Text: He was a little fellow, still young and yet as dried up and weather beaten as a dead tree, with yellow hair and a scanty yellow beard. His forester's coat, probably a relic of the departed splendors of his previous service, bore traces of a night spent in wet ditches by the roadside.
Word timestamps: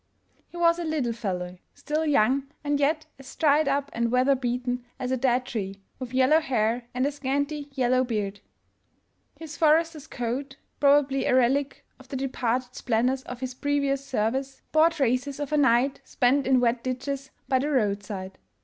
He 0.47 0.57
was 0.57 0.79
a 0.79 0.83
little 0.83 1.13
fellow, 1.13 1.59
still 1.75 2.07
young 2.07 2.47
and 2.63 2.79
yet 2.79 3.05
as 3.19 3.35
dried 3.35 3.67
up 3.67 3.91
and 3.93 4.11
weather 4.11 4.33
beaten 4.33 4.83
as 4.97 5.11
a 5.11 5.15
dead 5.17 5.45
tree, 5.45 5.83
with 5.99 6.11
yellow 6.15 6.39
hair 6.39 6.87
and 6.95 7.05
a 7.05 7.11
scanty 7.11 7.69
yellow 7.75 8.03
beard. 8.03 8.39
His 9.37 9.57
forester's 9.57 10.07
coat, 10.07 10.55
probably 10.79 11.25
a 11.27 11.35
relic 11.35 11.85
of 11.99 12.07
the 12.07 12.15
departed 12.15 12.73
splendors 12.73 13.21
of 13.25 13.41
his 13.41 13.53
previous 13.53 14.03
service, 14.03 14.63
bore 14.71 14.89
traces 14.89 15.39
of 15.39 15.51
a 15.53 15.57
night 15.57 16.01
spent 16.03 16.47
in 16.47 16.59
wet 16.59 16.83
ditches 16.83 17.29
by 17.47 17.59
the 17.59 17.69
roadside. 17.69 18.39